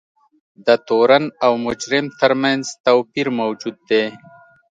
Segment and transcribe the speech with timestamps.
[0.65, 4.05] د تورن او مجرم ترمنځ توپیر موجود دی.